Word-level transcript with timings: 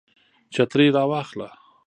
چترۍ 0.53 0.87
را 0.95 1.03
واخله 1.11 1.49